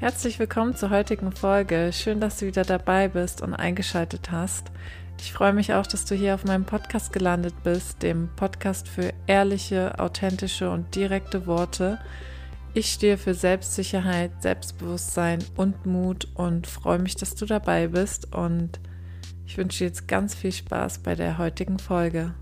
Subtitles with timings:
[0.00, 1.90] Herzlich willkommen zur heutigen Folge.
[1.92, 4.70] Schön, dass du wieder dabei bist und eingeschaltet hast.
[5.18, 9.12] Ich freue mich auch, dass du hier auf meinem Podcast gelandet bist, dem Podcast für
[9.26, 11.98] ehrliche, authentische und direkte Worte.
[12.74, 18.78] Ich stehe für Selbstsicherheit, Selbstbewusstsein und Mut und freue mich, dass du dabei bist und
[19.46, 22.34] ich wünsche dir jetzt ganz viel Spaß bei der heutigen Folge.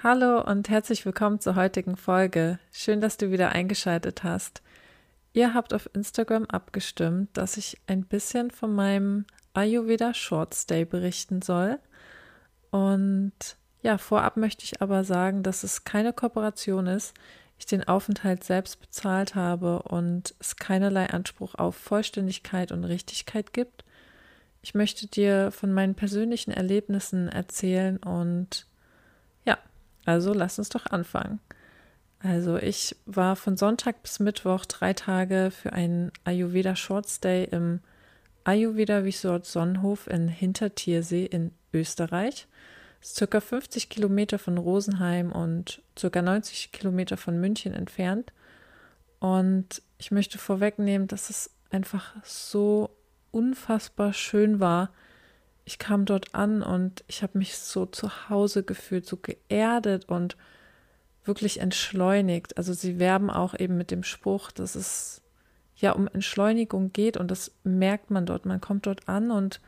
[0.00, 2.60] Hallo und herzlich willkommen zur heutigen Folge.
[2.70, 4.62] Schön, dass du wieder eingeschaltet hast.
[5.32, 11.42] Ihr habt auf Instagram abgestimmt, dass ich ein bisschen von meinem Ayurveda Short Stay berichten
[11.42, 11.80] soll.
[12.70, 13.32] Und
[13.82, 17.12] ja, vorab möchte ich aber sagen, dass es keine Kooperation ist,
[17.58, 23.84] ich den Aufenthalt selbst bezahlt habe und es keinerlei Anspruch auf Vollständigkeit und Richtigkeit gibt.
[24.62, 28.67] Ich möchte dir von meinen persönlichen Erlebnissen erzählen und
[30.08, 31.38] also lass uns doch anfangen.
[32.20, 37.80] Also ich war von Sonntag bis Mittwoch drei Tage für einen Ayurveda Short Stay im
[38.42, 42.46] Ayurveda Resort Sonnenhof in Hintertiersee in Österreich.
[43.00, 48.32] Das ist circa 50 Kilometer von Rosenheim und circa 90 Kilometer von München entfernt.
[49.20, 52.96] Und ich möchte vorwegnehmen, dass es einfach so
[53.30, 54.90] unfassbar schön war,
[55.68, 60.38] ich kam dort an und ich habe mich so zu Hause gefühlt, so geerdet und
[61.24, 62.56] wirklich entschleunigt.
[62.56, 65.20] Also sie werben auch eben mit dem Spruch, dass es
[65.76, 68.46] ja um Entschleunigung geht und das merkt man dort.
[68.46, 69.60] Man kommt dort an und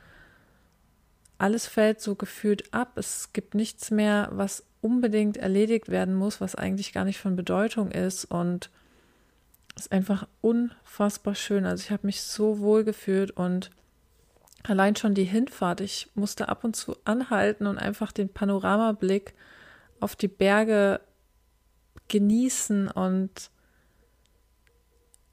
[1.37, 2.97] alles fällt so gefühlt ab.
[2.97, 7.91] Es gibt nichts mehr, was unbedingt erledigt werden muss, was eigentlich gar nicht von Bedeutung
[7.91, 8.71] ist und
[9.77, 11.67] ist einfach unfassbar schön.
[11.67, 13.71] Also ich habe mich so wohl gefühlt und
[14.63, 19.35] allein schon die Hinfahrt, ich musste ab und zu anhalten und einfach den Panoramablick
[20.01, 21.01] auf die Berge
[22.09, 23.51] genießen und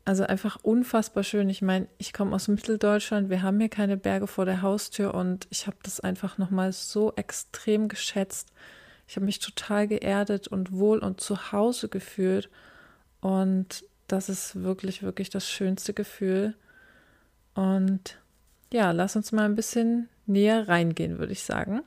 [0.05, 1.49] also einfach unfassbar schön.
[1.49, 5.47] Ich meine, ich komme aus Mitteldeutschland, wir haben hier keine Berge vor der Haustür und
[5.49, 8.53] ich habe das einfach nochmal so extrem geschätzt.
[9.07, 12.49] Ich habe mich total geerdet und wohl und zu Hause gefühlt
[13.19, 16.55] und das ist wirklich, wirklich das schönste Gefühl.
[17.53, 18.17] Und
[18.71, 21.81] ja, lass uns mal ein bisschen näher reingehen, würde ich sagen.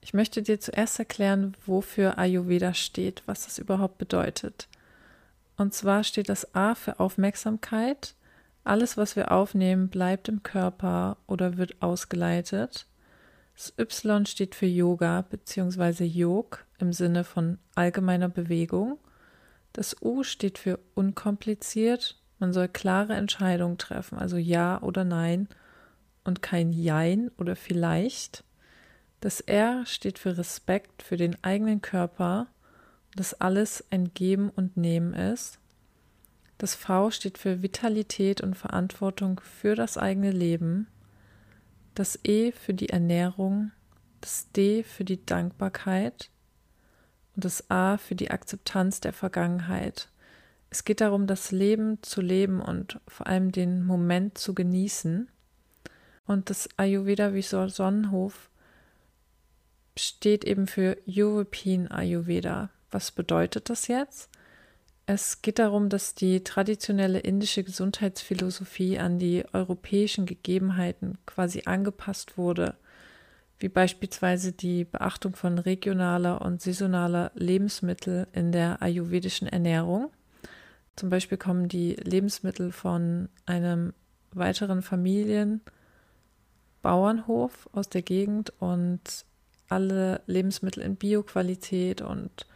[0.00, 4.68] Ich möchte dir zuerst erklären, wofür Ayurveda steht, was das überhaupt bedeutet.
[5.56, 8.14] Und zwar steht das A für Aufmerksamkeit.
[8.64, 12.86] Alles, was wir aufnehmen, bleibt im Körper oder wird ausgeleitet.
[13.54, 16.04] Das Y steht für Yoga bzw.
[16.04, 18.98] Yog im Sinne von allgemeiner Bewegung.
[19.72, 25.48] Das U steht für unkompliziert man soll klare Entscheidungen treffen, also Ja oder Nein
[26.24, 28.44] und kein Jein oder vielleicht.
[29.20, 32.48] Das R steht für Respekt für den eigenen Körper,
[33.14, 35.58] dass alles ein Geben und Nehmen ist.
[36.58, 40.86] Das V steht für Vitalität und Verantwortung für das eigene Leben.
[41.94, 43.70] Das E für die Ernährung,
[44.20, 46.30] das D für die Dankbarkeit
[47.34, 50.08] und das A für die Akzeptanz der Vergangenheit.
[50.74, 55.28] Es geht darum, das Leben zu leben und vor allem den Moment zu genießen.
[56.26, 58.50] Und das Ayurveda Resort Sonnenhof
[59.96, 62.70] steht eben für European Ayurveda.
[62.90, 64.28] Was bedeutet das jetzt?
[65.06, 72.74] Es geht darum, dass die traditionelle indische Gesundheitsphilosophie an die europäischen Gegebenheiten quasi angepasst wurde,
[73.60, 80.10] wie beispielsweise die Beachtung von regionaler und saisonaler Lebensmittel in der ayurvedischen Ernährung.
[80.96, 83.94] Zum Beispiel kommen die Lebensmittel von einem
[84.32, 89.24] weiteren Familienbauernhof aus der Gegend und
[89.68, 92.46] alle Lebensmittel in Bioqualität und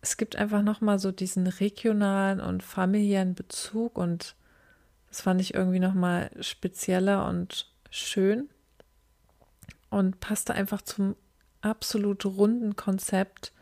[0.00, 4.34] es gibt einfach nochmal so diesen regionalen und familiären Bezug und
[5.08, 8.48] das fand ich irgendwie nochmal spezieller und schön
[9.90, 11.16] und passte einfach zum
[11.62, 13.52] absolut runden Konzept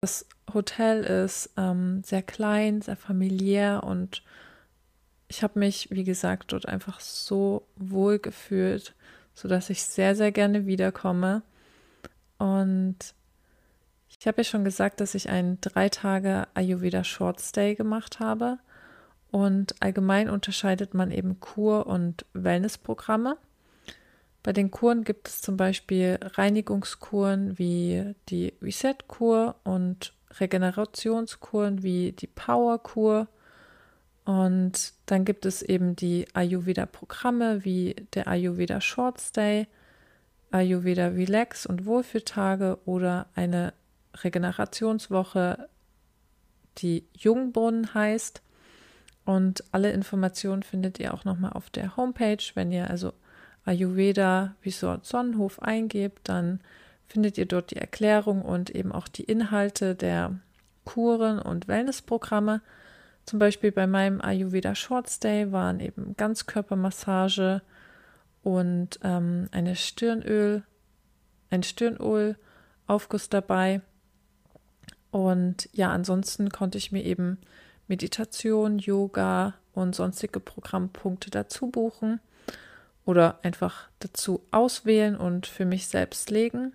[0.00, 4.22] das Hotel ist ähm, sehr klein, sehr familiär und
[5.28, 8.94] ich habe mich, wie gesagt, dort einfach so wohl gefühlt,
[9.34, 11.42] sodass ich sehr, sehr gerne wiederkomme.
[12.38, 12.96] Und
[14.08, 18.58] ich habe ja schon gesagt, dass ich einen drei Tage Ayurveda Short Stay gemacht habe.
[19.30, 23.36] Und allgemein unterscheidet man eben Kur- und Wellnessprogramme.
[24.42, 32.26] Bei den Kuren gibt es zum Beispiel Reinigungskuren wie die Reset-Kur und Regenerationskuren wie die
[32.26, 33.28] Power-Kur.
[34.24, 39.66] Und dann gibt es eben die Ayurveda-Programme wie der Ayurveda Short Stay.
[40.50, 43.74] Ayurveda Relax und Wohlfühltage oder eine
[44.22, 45.68] Regenerationswoche,
[46.78, 48.42] die Jungbrunnen heißt.
[49.24, 52.42] Und alle Informationen findet ihr auch nochmal auf der Homepage.
[52.54, 53.12] Wenn ihr also
[53.64, 56.60] Ayurveda Resort Sonnenhof eingebt, dann
[57.08, 60.38] findet ihr dort die Erklärung und eben auch die Inhalte der
[60.84, 62.60] Kuren und Wellnessprogramme.
[63.24, 67.62] Zum Beispiel bei meinem Ayurveda Short Stay waren eben Ganzkörpermassage
[68.42, 70.62] und ähm, eine Stirnöl,
[71.50, 73.82] ein Stirnöl-Aufguss dabei.
[75.10, 77.38] Und ja, ansonsten konnte ich mir eben
[77.86, 82.20] Meditation, Yoga und sonstige Programmpunkte dazu buchen
[83.04, 86.74] oder einfach dazu auswählen und für mich selbst legen.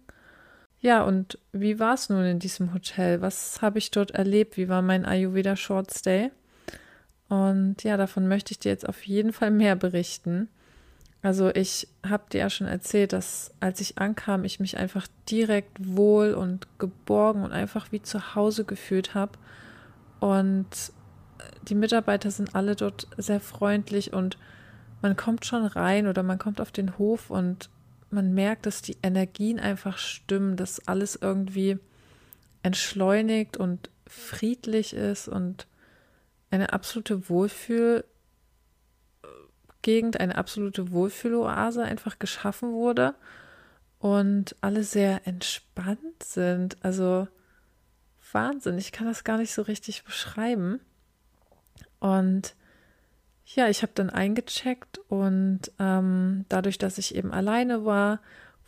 [0.83, 3.21] Ja, und wie war es nun in diesem Hotel?
[3.21, 4.57] Was habe ich dort erlebt?
[4.57, 6.29] Wie war mein Ayurveda Short Stay?
[7.29, 10.49] Und ja, davon möchte ich dir jetzt auf jeden Fall mehr berichten.
[11.21, 15.77] Also ich habe dir ja schon erzählt, dass als ich ankam, ich mich einfach direkt
[15.79, 19.39] wohl und geborgen und einfach wie zu Hause gefühlt habe.
[20.19, 20.67] Und
[21.69, 24.37] die Mitarbeiter sind alle dort sehr freundlich und
[25.01, 27.69] man kommt schon rein oder man kommt auf den Hof und
[28.13, 31.79] man merkt, dass die Energien einfach stimmen, dass alles irgendwie
[32.61, 35.67] entschleunigt und friedlich ist und
[36.51, 38.05] eine absolute Wohlfühlgegend,
[40.19, 43.15] eine absolute Wohlfühloase einfach geschaffen wurde
[43.99, 46.77] und alle sehr entspannt sind.
[46.81, 47.27] Also
[48.31, 50.79] Wahnsinn, ich kann das gar nicht so richtig beschreiben.
[51.99, 52.55] Und
[53.45, 58.19] ja, ich habe dann eingecheckt und ähm, dadurch, dass ich eben alleine war,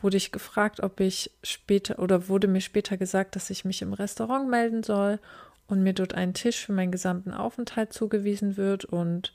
[0.01, 3.94] wurde ich gefragt, ob ich später oder wurde mir später gesagt, dass ich mich im
[3.94, 5.19] Restaurant melden soll
[5.68, 8.86] und mir dort ein Tisch für meinen gesamten Aufenthalt zugewiesen wird.
[8.86, 9.33] Und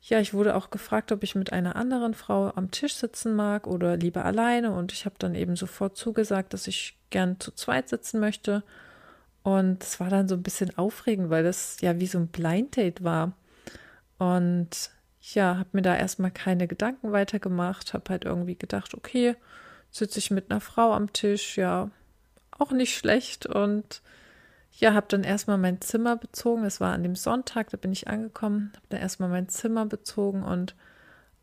[0.00, 3.66] ja, ich wurde auch gefragt, ob ich mit einer anderen Frau am Tisch sitzen mag
[3.66, 4.72] oder lieber alleine.
[4.72, 8.62] Und ich habe dann eben sofort zugesagt, dass ich gern zu zweit sitzen möchte.
[9.42, 12.76] Und es war dann so ein bisschen aufregend, weil das ja wie so ein Blind
[12.76, 13.32] Date war.
[14.18, 14.90] Und
[15.20, 19.36] ja, habe mir da erstmal keine Gedanken weitergemacht, habe halt irgendwie gedacht, okay,
[19.90, 21.90] sitze ich mit einer Frau am Tisch, ja,
[22.50, 23.46] auch nicht schlecht.
[23.46, 24.02] Und
[24.72, 26.64] ja, habe dann erstmal mein Zimmer bezogen.
[26.64, 30.42] Es war an dem Sonntag, da bin ich angekommen, habe dann erstmal mein Zimmer bezogen
[30.42, 30.74] und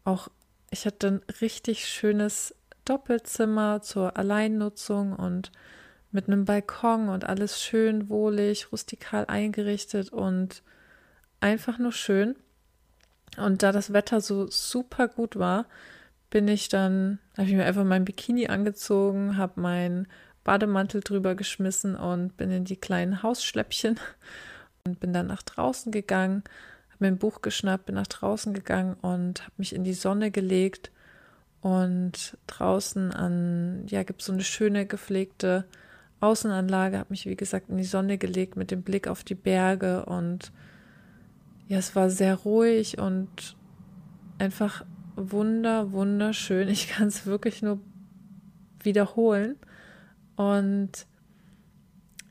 [0.04, 0.30] auch
[0.70, 2.56] ich hatte ein richtig schönes
[2.86, 5.52] Doppelzimmer zur Alleinnutzung und
[6.12, 10.64] mit einem Balkon und alles schön wohlig, rustikal eingerichtet und
[11.40, 12.36] einfach nur schön.
[13.38, 15.66] Und da das Wetter so super gut war,
[16.30, 20.08] bin ich dann, habe ich mir einfach mein Bikini angezogen, habe mein
[20.44, 24.00] Bademantel drüber geschmissen und bin in die kleinen Hausschläppchen
[24.86, 26.44] und bin dann nach draußen gegangen,
[26.90, 30.32] habe mir ein Buch geschnappt, bin nach draußen gegangen und habe mich in die Sonne
[30.32, 30.92] gelegt.
[31.62, 35.64] Und draußen an, ja, gibt es so eine schöne gepflegte
[36.20, 40.06] Außenanlage, habe mich, wie gesagt, in die Sonne gelegt mit dem Blick auf die Berge
[40.06, 40.52] und
[41.68, 43.56] ja, es war sehr ruhig und
[44.38, 46.68] einfach wunder, wunderschön.
[46.68, 47.80] Ich kann es wirklich nur
[48.82, 49.56] wiederholen.
[50.36, 51.06] Und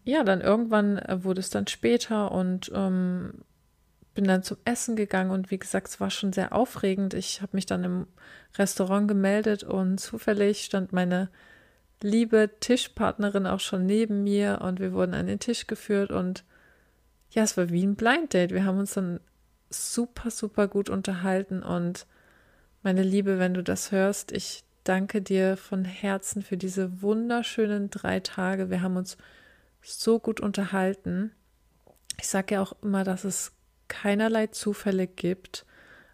[0.05, 3.45] ja, dann irgendwann wurde es dann später und ähm,
[4.15, 7.15] bin dann zum Essen gegangen und wie gesagt, es war schon sehr aufregend.
[7.15, 8.07] Ich habe mich dann im
[8.59, 11.31] Restaurant gemeldet und zufällig stand meine
[12.03, 16.45] liebe Tischpartnerin auch schon neben mir und wir wurden an den Tisch geführt und
[17.31, 18.51] ja, es war wie ein Blind Date.
[18.51, 19.21] Wir haben uns dann
[19.73, 22.07] super, super gut unterhalten und
[22.83, 28.21] meine Liebe, wenn du das hörst, ich danke dir von Herzen für diese wunderschönen drei
[28.21, 28.71] Tage.
[28.71, 29.17] Wir haben uns
[29.81, 31.33] so gut unterhalten.
[32.19, 33.53] Ich sage ja auch immer, dass es
[33.89, 35.65] keinerlei Zufälle gibt.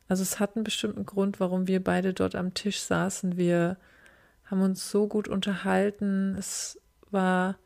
[0.09, 3.37] Also es hat einen bestimmten Grund, warum wir beide dort am Tisch saßen.
[3.37, 3.77] Wir
[4.45, 6.35] haben uns so gut unterhalten.
[6.39, 7.57] Es war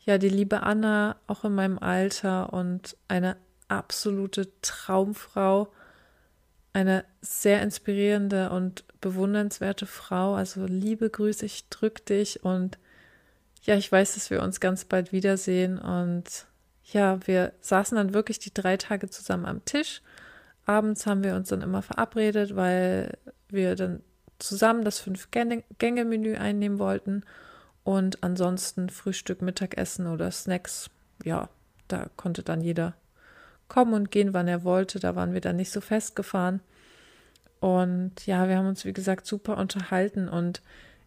[0.00, 3.36] ja die liebe Anna auch in meinem Alter und eine
[3.70, 5.72] absolute Traumfrau
[6.72, 10.34] eine sehr inspirierende und bewundernswerte Frau.
[10.34, 12.78] Also liebe Grüße, ich drück dich und
[13.62, 16.46] ja, ich weiß, dass wir uns ganz bald wiedersehen und
[16.84, 20.02] ja, wir saßen dann wirklich die drei Tage zusammen am Tisch.
[20.64, 23.16] Abends haben wir uns dann immer verabredet, weil
[23.48, 24.02] wir dann
[24.38, 27.24] zusammen das Fünf-Gänge-Menü einnehmen wollten
[27.84, 30.90] und ansonsten Frühstück, Mittagessen oder Snacks.
[31.24, 31.48] Ja,
[31.88, 32.94] da konnte dann jeder
[33.70, 35.00] kommen und gehen, wann er wollte.
[35.00, 36.60] Da waren wir dann nicht so festgefahren.
[37.60, 40.28] Und ja, wir haben uns, wie gesagt, super unterhalten.
[40.28, 40.60] Und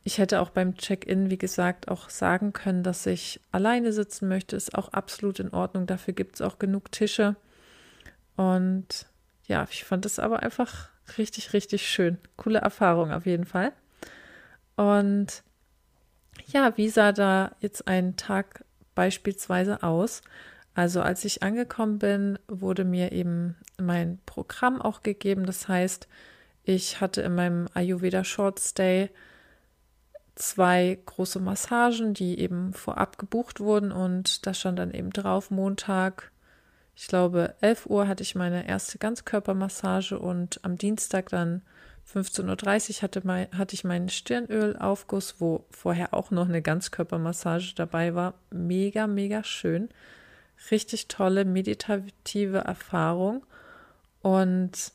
[0.03, 4.55] ich hätte auch beim Check-in, wie gesagt, auch sagen können, dass ich alleine sitzen möchte.
[4.55, 5.85] Ist auch absolut in Ordnung.
[5.85, 7.35] Dafür gibt es auch genug Tische.
[8.35, 9.05] Und
[9.45, 12.17] ja, ich fand es aber einfach richtig, richtig schön.
[12.37, 13.73] Coole Erfahrung auf jeden Fall.
[14.75, 15.43] Und
[16.47, 18.63] ja, wie sah da jetzt ein Tag
[18.95, 20.21] beispielsweise aus?
[20.75, 25.45] Also als ich angekommen bin, wurde mir eben mein Programm auch gegeben.
[25.45, 26.07] Das heißt,
[26.63, 29.09] ich hatte in meinem Ayurveda Short Stay
[30.35, 36.31] zwei große Massagen, die eben vorab gebucht wurden und da stand dann eben drauf Montag,
[36.95, 41.63] ich glaube 11 Uhr hatte ich meine erste Ganzkörpermassage und am Dienstag dann
[42.11, 48.13] 15.30 Uhr hatte, mein, hatte ich meinen Stirnölaufguss, wo vorher auch noch eine Ganzkörpermassage dabei
[48.13, 48.35] war.
[48.51, 49.89] Mega, mega schön.
[50.71, 53.45] Richtig tolle meditative Erfahrung.
[54.21, 54.91] Und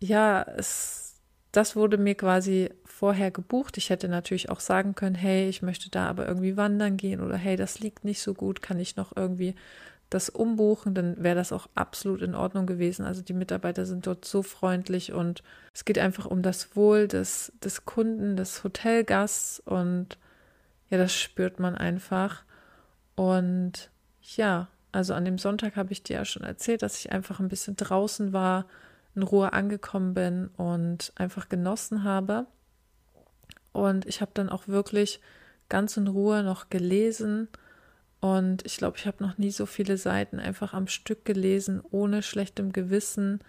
[0.00, 1.14] ja, es,
[1.52, 3.76] das wurde mir quasi vorher gebucht.
[3.76, 7.36] Ich hätte natürlich auch sagen können, hey, ich möchte da aber irgendwie wandern gehen oder
[7.36, 9.54] hey, das liegt nicht so gut, kann ich noch irgendwie
[10.08, 13.04] das umbuchen, dann wäre das auch absolut in Ordnung gewesen.
[13.04, 15.42] Also die Mitarbeiter sind dort so freundlich und
[15.74, 20.16] es geht einfach um das Wohl des, des Kunden, des Hotelgasts und
[20.90, 22.44] ja, das spürt man einfach.
[23.16, 23.90] Und
[24.34, 27.48] ja, also an dem Sonntag habe ich dir ja schon erzählt, dass ich einfach ein
[27.48, 28.66] bisschen draußen war,
[29.14, 32.46] in Ruhe angekommen bin und einfach genossen habe.
[33.72, 35.20] Und ich habe dann auch wirklich
[35.68, 37.48] ganz in Ruhe noch gelesen
[38.20, 42.22] und ich glaube, ich habe noch nie so viele Seiten einfach am Stück gelesen, ohne
[42.22, 43.40] schlechtem Gewissen.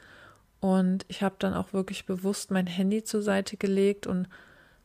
[0.59, 4.27] Und ich habe dann auch wirklich bewusst mein Handy zur Seite gelegt und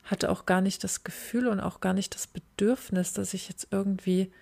[0.04, 3.68] hatte auch gar nicht das Gefühl und auch gar nicht das Bedürfnis, dass ich jetzt
[3.70, 4.32] irgendwie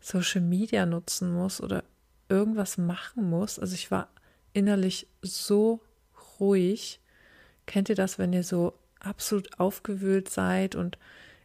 [0.00, 1.84] Social Media nutzen muss oder
[2.28, 3.58] irgendwas machen muss.
[3.58, 4.08] Also ich war
[4.52, 5.80] innerlich so
[6.38, 7.00] ruhig.
[7.66, 10.98] Kennt ihr das, wenn ihr so absolut aufgewühlt seid und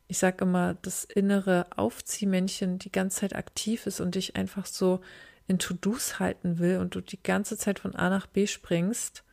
[0.07, 5.01] ich sage immer, das innere Aufziehmännchen die ganze Zeit aktiv ist und dich einfach so
[5.47, 9.23] in To-Dos halten will und du die ganze Zeit von A nach B springst.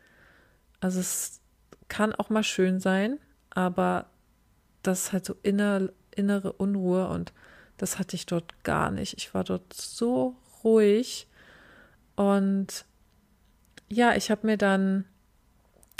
[0.80, 1.40] Also es
[1.88, 3.18] kann auch mal schön sein,
[3.50, 4.06] aber
[4.82, 7.32] das ist halt so inner, innere Unruhe und
[7.82, 9.14] das hatte ich dort gar nicht.
[9.14, 11.26] Ich war dort so ruhig
[12.14, 12.84] und
[13.88, 15.04] ja, ich habe mir dann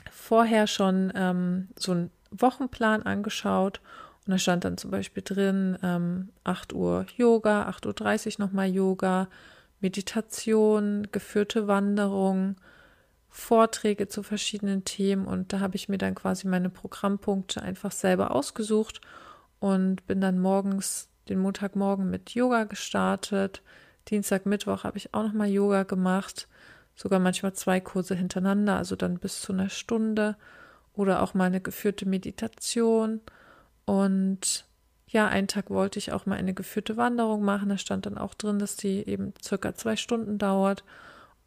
[0.09, 3.81] vorher schon ähm, so einen Wochenplan angeschaut
[4.25, 9.29] und da stand dann zum Beispiel drin, ähm, 8 Uhr Yoga, 8.30 Uhr nochmal Yoga,
[9.81, 12.55] Meditation, geführte Wanderung,
[13.29, 15.27] Vorträge zu verschiedenen Themen.
[15.27, 19.01] Und da habe ich mir dann quasi meine Programmpunkte einfach selber ausgesucht
[19.59, 23.63] und bin dann morgens, den Montagmorgen mit Yoga gestartet.
[24.09, 26.49] Dienstag, Mittwoch habe ich auch nochmal Yoga gemacht.
[26.95, 30.37] Sogar manchmal zwei Kurse hintereinander, also dann bis zu einer Stunde.
[30.95, 33.21] Oder auch mal eine geführte Meditation.
[33.85, 34.67] Und
[35.07, 37.69] ja, einen Tag wollte ich auch mal eine geführte Wanderung machen.
[37.69, 40.85] Da stand dann auch drin, dass die eben circa zwei Stunden dauert.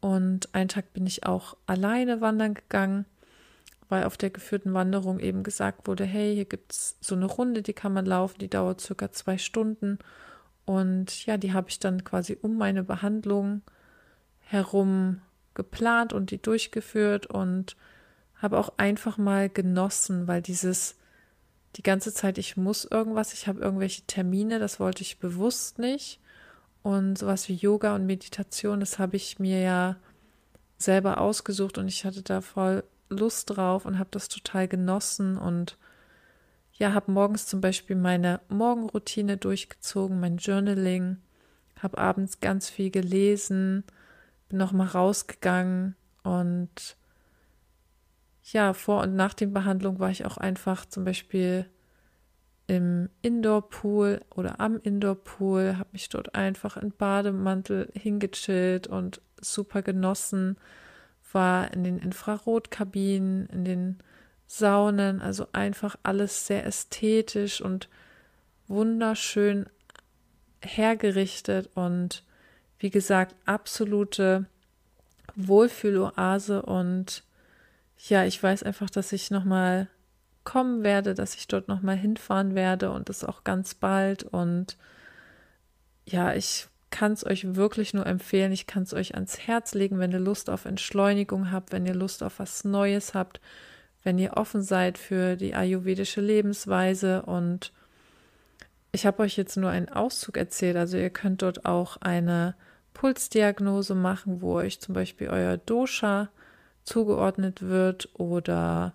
[0.00, 3.06] Und einen Tag bin ich auch alleine wandern gegangen,
[3.88, 7.62] weil auf der geführten Wanderung eben gesagt wurde, hey, hier gibt es so eine Runde,
[7.62, 9.98] die kann man laufen, die dauert circa zwei Stunden.
[10.64, 13.62] Und ja, die habe ich dann quasi um meine Behandlung
[14.40, 15.20] herum
[15.54, 17.76] geplant und die durchgeführt und
[18.36, 20.96] habe auch einfach mal genossen, weil dieses
[21.76, 26.20] die ganze Zeit, ich muss irgendwas, ich habe irgendwelche Termine, das wollte ich bewusst nicht.
[26.82, 29.96] Und sowas wie Yoga und Meditation, das habe ich mir ja
[30.78, 35.78] selber ausgesucht und ich hatte da voll Lust drauf und habe das total genossen und
[36.72, 41.18] ja, habe morgens zum Beispiel meine Morgenroutine durchgezogen, mein Journaling,
[41.80, 43.84] habe abends ganz viel gelesen,
[44.48, 46.96] bin nochmal rausgegangen und
[48.44, 51.66] ja, vor und nach der Behandlung war ich auch einfach zum Beispiel
[52.66, 60.56] im Indoor-Pool oder am Indoor-Pool, habe mich dort einfach in Bademantel hingechillt und super genossen,
[61.36, 63.98] war in den Infrarotkabinen, in den
[64.46, 67.90] Saunen, also einfach alles sehr ästhetisch und
[68.68, 69.66] wunderschön
[70.62, 72.24] hergerichtet und
[72.78, 74.46] wie gesagt, absolute
[75.34, 77.22] Wohlfühloase und
[77.98, 79.88] ja, ich weiß einfach, dass ich nochmal
[80.44, 84.22] kommen werde, dass ich dort nochmal hinfahren werde und das auch ganz bald.
[84.22, 84.78] Und
[86.06, 88.52] ja, ich kann es euch wirklich nur empfehlen.
[88.52, 91.94] Ich kann es euch ans Herz legen, wenn ihr Lust auf Entschleunigung habt, wenn ihr
[91.94, 93.40] Lust auf was Neues habt,
[94.02, 97.22] wenn ihr offen seid für die ayurvedische Lebensweise.
[97.22, 97.72] Und
[98.92, 100.76] ich habe euch jetzt nur einen Auszug erzählt.
[100.76, 102.54] Also ihr könnt dort auch eine
[102.94, 106.30] Pulsdiagnose machen, wo euch zum Beispiel euer Dosha
[106.84, 108.94] zugeordnet wird oder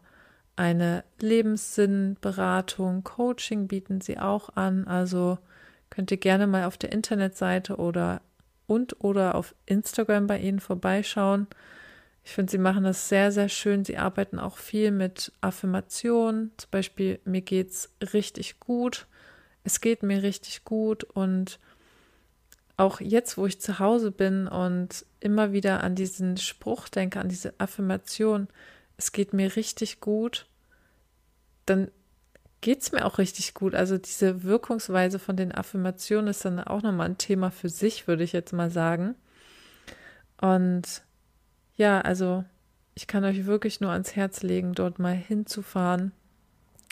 [0.56, 4.88] eine Lebenssinnberatung, Coaching bieten sie auch an.
[4.88, 5.40] Also
[5.92, 8.22] könnt ihr gerne mal auf der Internetseite oder
[8.66, 11.46] und oder auf Instagram bei ihnen vorbeischauen.
[12.24, 13.84] Ich finde, sie machen das sehr, sehr schön.
[13.84, 16.52] Sie arbeiten auch viel mit Affirmationen.
[16.58, 19.08] Zum Beispiel, mir geht's richtig gut.
[19.64, 21.04] Es geht mir richtig gut.
[21.04, 21.60] Und
[22.78, 27.30] auch jetzt, wo ich zu Hause bin und immer wieder an diesen Spruch denke, an
[27.30, 28.48] diese Affirmation,
[28.98, 30.48] es geht mir richtig gut,
[31.66, 31.92] dann
[32.62, 33.76] geht es mir auch richtig gut.
[33.76, 38.24] Also diese Wirkungsweise von den Affirmationen ist dann auch nochmal ein Thema für sich, würde
[38.24, 39.16] ich jetzt mal sagen.
[40.40, 41.04] Und
[41.76, 42.46] ja, also
[42.94, 46.12] ich kann euch wirklich nur ans Herz legen, dort mal hinzufahren.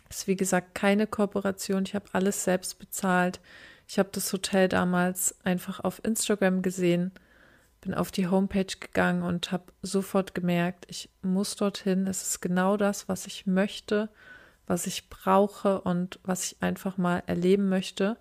[0.10, 1.84] Es ist wie gesagt keine Kooperation.
[1.86, 3.40] Ich habe alles selbst bezahlt.
[3.88, 7.12] Ich habe das Hotel damals einfach auf Instagram gesehen,
[7.82, 12.08] bin auf die Homepage gegangen und habe sofort gemerkt, ich muss dorthin.
[12.08, 14.10] Es ist genau das, was ich möchte,
[14.70, 18.18] was ich brauche und was ich einfach mal erleben möchte.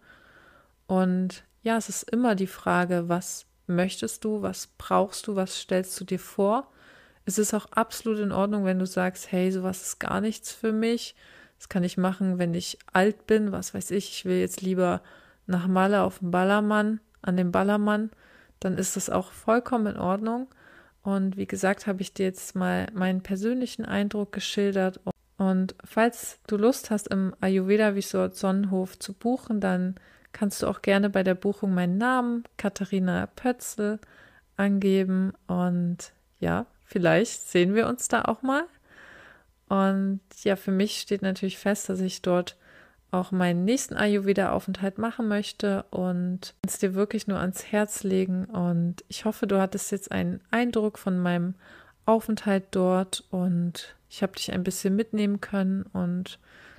[0.86, 6.00] Und ja, es ist immer die Frage, was möchtest du, was brauchst du, was stellst
[6.00, 6.72] du dir vor.
[7.26, 10.72] Es ist auch absolut in Ordnung, wenn du sagst, hey, sowas ist gar nichts für
[10.72, 11.14] mich.
[11.58, 15.02] Das kann ich machen, wenn ich alt bin, was weiß ich, ich will jetzt lieber
[15.46, 18.10] nach Malle auf den Ballermann, an den Ballermann,
[18.60, 20.48] dann ist das auch vollkommen in Ordnung.
[21.02, 25.00] Und wie gesagt, habe ich dir jetzt mal meinen persönlichen Eindruck geschildert.
[25.38, 29.94] Und falls du Lust hast, im Ayurveda Resort Sonnenhof zu buchen, dann
[30.32, 33.98] kannst du auch gerne bei der Buchung meinen Namen, Katharina Pötzl,
[34.56, 35.32] angeben.
[35.46, 38.64] Und ja, vielleicht sehen wir uns da auch mal.
[39.68, 42.56] Und ja, für mich steht natürlich fest, dass ich dort
[43.10, 48.44] auch meinen nächsten Ayurveda-Aufenthalt machen möchte und es dir wirklich nur ans Herz legen.
[48.46, 51.54] Und ich hoffe, du hattest jetzt einen Eindruck von meinem
[52.08, 56.38] Aufenthalt dort und ich habe dich ein bisschen mitnehmen können und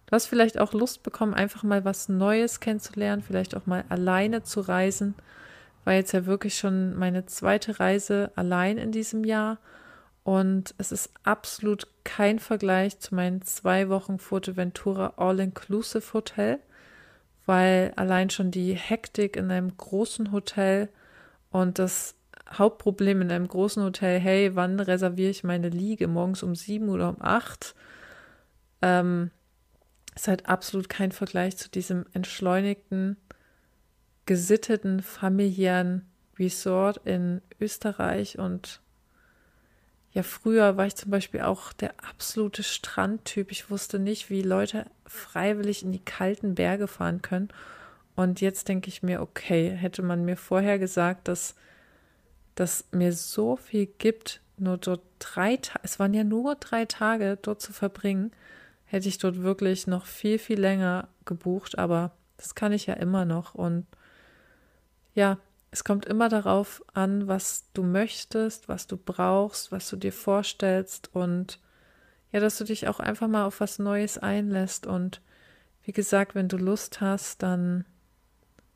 [0.10, 4.42] Du hast vielleicht auch Lust bekommen, einfach mal was Neues kennenzulernen, vielleicht auch mal alleine
[4.42, 5.14] zu reisen.
[5.86, 9.60] War jetzt ja wirklich schon meine zweite Reise allein in diesem Jahr.
[10.24, 16.58] Und es ist absolut kein Vergleich zu meinen zwei Wochen Fuerteventura All-Inclusive Hotel,
[17.46, 20.90] weil allein schon die Hektik in einem großen Hotel
[21.52, 22.16] und das
[22.52, 26.08] Hauptproblem in einem großen Hotel, hey, wann reserviere ich meine Liege?
[26.08, 27.76] Morgens um sieben oder um acht?
[28.82, 29.32] Ähm,
[30.16, 33.18] ist halt absolut kein Vergleich zu diesem entschleunigten,
[34.26, 36.06] gesitteten, familiären
[36.38, 38.38] Resort in Österreich.
[38.40, 38.82] Und
[40.12, 43.52] ja, früher war ich zum Beispiel auch der absolute Strandtyp.
[43.52, 47.50] Ich wusste nicht, wie Leute freiwillig in die kalten Berge fahren können.
[48.16, 51.56] Und jetzt denke ich mir, okay, hätte man mir vorher gesagt, dass
[52.60, 57.38] das mir so viel gibt, nur dort drei Tage, es waren ja nur drei Tage
[57.42, 58.32] dort zu verbringen,
[58.86, 63.26] hätte ich dort wirklich noch viel, viel länger gebucht, aber das kann ich ja immer
[63.26, 63.56] noch.
[63.56, 63.86] Und
[65.14, 65.38] ja,
[65.72, 71.10] es kommt immer darauf an, was du möchtest, was du brauchst, was du dir vorstellst
[71.14, 71.60] und
[72.32, 74.86] ja, dass du dich auch einfach mal auf was Neues einlässt.
[74.86, 75.22] Und
[75.84, 77.86] wie gesagt, wenn du Lust hast, dann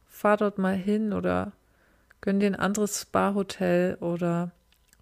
[0.06, 1.52] fahr dort mal hin oder
[2.24, 4.52] gönn dir ein anderes Spa-Hotel oder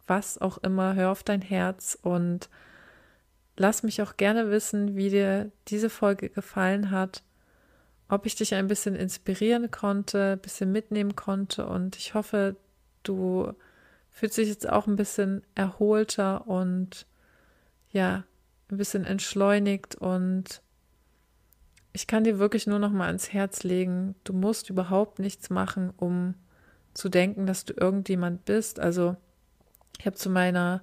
[0.06, 2.50] was auch immer, hör auf dein Herz und
[3.62, 7.22] Lass mich auch gerne wissen, wie dir diese Folge gefallen hat,
[8.10, 12.56] ob ich dich ein bisschen inspirieren konnte, ein bisschen mitnehmen konnte und ich hoffe,
[13.04, 13.54] du
[14.10, 17.06] fühlst dich jetzt auch ein bisschen erholter und
[17.92, 18.24] ja,
[18.70, 20.62] ein bisschen entschleunigt und
[21.94, 25.94] ich kann dir wirklich nur noch mal ans Herz legen, du musst überhaupt nichts machen,
[25.98, 26.36] um
[26.93, 28.80] zu denken, dass du irgendjemand bist.
[28.80, 29.15] Also
[29.99, 30.82] ich habe zu meiner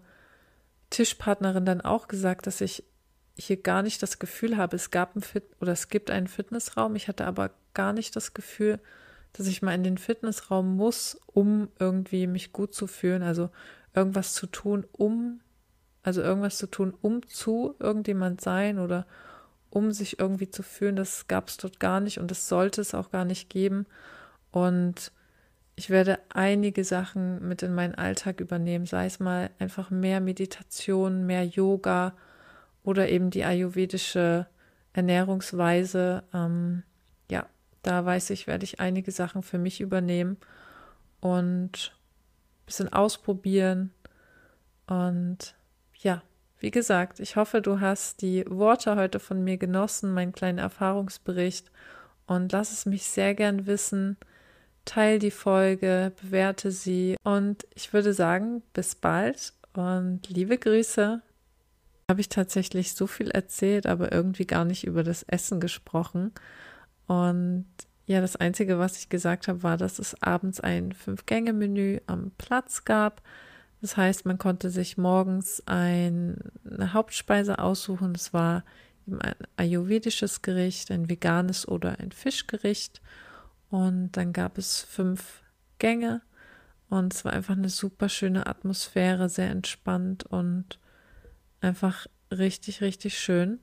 [0.90, 2.84] Tischpartnerin dann auch gesagt, dass ich
[3.36, 6.96] hier gar nicht das Gefühl habe, es gab ein Fit oder es gibt einen Fitnessraum.
[6.96, 8.80] Ich hatte aber gar nicht das Gefühl,
[9.32, 13.22] dass ich mal in den Fitnessraum muss, um irgendwie mich gut zu fühlen.
[13.22, 13.50] Also
[13.94, 15.40] irgendwas zu tun, um,
[16.02, 19.06] also irgendwas zu tun, um zu irgendjemand sein oder
[19.70, 20.96] um sich irgendwie zu fühlen.
[20.96, 23.86] Das gab es dort gar nicht und das sollte es auch gar nicht geben.
[24.50, 25.12] Und
[25.78, 31.24] ich werde einige Sachen mit in meinen Alltag übernehmen, sei es mal einfach mehr Meditation,
[31.24, 32.16] mehr Yoga
[32.82, 34.48] oder eben die ayurvedische
[34.92, 36.24] Ernährungsweise.
[36.34, 36.82] Ähm,
[37.30, 37.46] ja,
[37.82, 40.36] da weiß ich, werde ich einige Sachen für mich übernehmen
[41.20, 43.92] und ein bisschen ausprobieren.
[44.88, 45.54] Und
[45.94, 46.22] ja,
[46.58, 51.70] wie gesagt, ich hoffe, du hast die Worte heute von mir genossen, meinen kleinen Erfahrungsbericht
[52.26, 54.16] und lass es mich sehr gern wissen
[54.88, 61.20] teile die Folge, bewerte sie und ich würde sagen, bis bald und liebe Grüße.
[62.11, 66.33] Habe ich tatsächlich so viel erzählt, aber irgendwie gar nicht über das Essen gesprochen.
[67.07, 67.66] Und
[68.07, 72.87] ja, das Einzige, was ich gesagt habe, war, dass es abends ein Fünf-Gänge-Menü am Platz
[72.87, 73.20] gab
[73.83, 78.14] Das heißt, man konnte sich morgens ein, eine Hauptspeise aussuchen.
[78.14, 78.64] Das war
[79.07, 83.03] eben ein ayurvedisches Gericht, ein veganes oder ein Fischgericht.
[83.70, 85.42] Und dann gab es fünf
[85.78, 86.22] Gänge.
[86.88, 90.78] Und es war einfach eine super schöne Atmosphäre, sehr entspannt und
[91.61, 93.59] einfach richtig, richtig schön.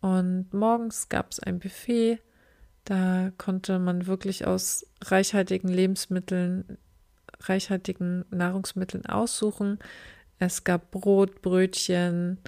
[0.00, 2.20] Und morgens gab es ein Buffet.
[2.84, 6.78] Da konnte man wirklich aus reichhaltigen Lebensmitteln,
[7.40, 9.78] reichhaltigen Nahrungsmitteln aussuchen.
[10.38, 12.38] Es gab Brot, Brötchen,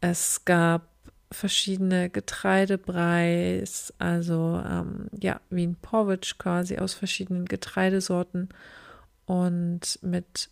[0.00, 0.93] es gab
[1.30, 8.48] verschiedene Getreidebreis, also ähm, ja, wie ein Porridge quasi aus verschiedenen Getreidesorten
[9.26, 10.50] und mit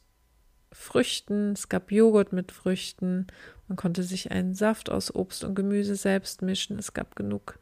[0.73, 1.53] Früchten.
[1.53, 3.27] Es gab Joghurt mit Früchten.
[3.69, 6.79] Man konnte sich einen Saft aus Obst und Gemüse selbst mischen.
[6.79, 7.59] Es gab genug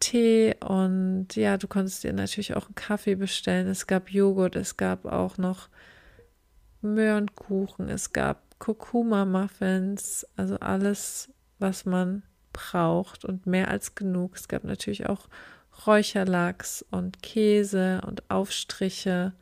[0.00, 3.68] Tee und ja, du konntest dir natürlich auch einen Kaffee bestellen.
[3.68, 5.68] Es gab Joghurt, es gab auch noch
[6.82, 11.30] Möhrenkuchen, es gab Kurkuma-Muffins, also alles,
[11.60, 14.36] was man braucht und mehr als genug.
[14.36, 15.28] Es gab natürlich auch
[15.86, 19.32] Räucherlachs und Käse und Aufstriche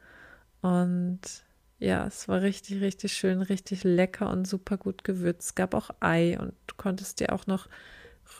[0.60, 1.20] und
[1.78, 5.42] ja, es war richtig, richtig schön, richtig lecker und super gut gewürzt.
[5.42, 7.68] Es gab auch Ei und du konntest dir auch noch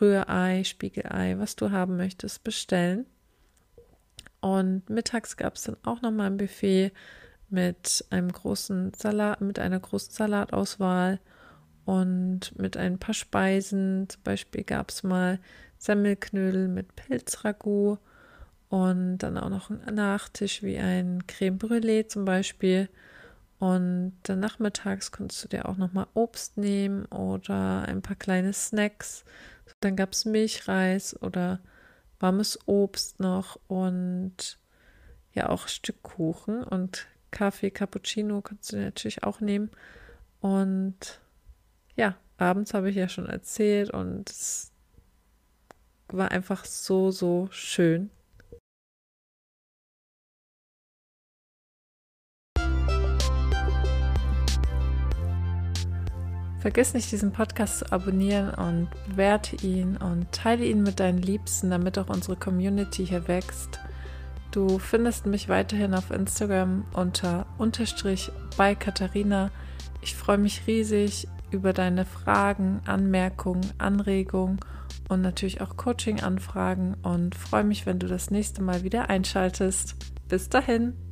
[0.00, 3.06] Rührei, Spiegelei, was du haben möchtest, bestellen.
[4.40, 6.92] Und mittags gab es dann auch noch mal ein Buffet
[7.48, 11.20] mit einem großen Salat, mit einer großen Salatauswahl
[11.88, 14.10] und mit ein paar Speisen.
[14.10, 15.38] Zum Beispiel gab es mal
[15.78, 17.96] Semmelknödel mit Pilzragout
[18.68, 22.90] und dann auch noch ein Nachtisch wie ein Creme Brûlée zum Beispiel.
[23.58, 29.24] Und dann nachmittags konntest du dir auch nochmal Obst nehmen oder ein paar kleine Snacks.
[29.80, 31.58] Dann gab es Milchreis oder
[32.20, 34.58] warmes Obst noch und
[35.32, 39.70] ja auch Stück Kuchen und Kaffee, Cappuccino kannst du natürlich auch nehmen.
[40.42, 41.18] Und
[41.98, 44.72] ja, abends habe ich ja schon erzählt und es
[46.08, 48.10] war einfach so, so schön.
[56.60, 61.70] Vergiss nicht, diesen Podcast zu abonnieren und bewerte ihn und teile ihn mit deinen Liebsten,
[61.70, 63.80] damit auch unsere Community hier wächst.
[64.50, 69.50] Du findest mich weiterhin auf Instagram unter unterstrich bei Katharina.
[70.02, 74.60] Ich freue mich riesig über deine Fragen, Anmerkungen, Anregungen
[75.08, 79.96] und natürlich auch Coaching-Anfragen und freue mich, wenn du das nächste Mal wieder einschaltest.
[80.28, 81.07] Bis dahin!